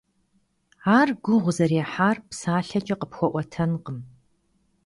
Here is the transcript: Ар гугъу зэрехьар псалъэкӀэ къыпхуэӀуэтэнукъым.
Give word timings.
Ар 0.97 1.09
гугъу 1.23 1.53
зэрехьар 1.57 2.17
псалъэкӀэ 2.29 2.95
къыпхуэӀуэтэнукъым. 2.99 3.99